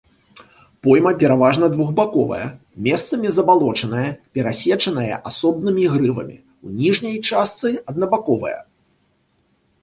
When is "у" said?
6.69-6.75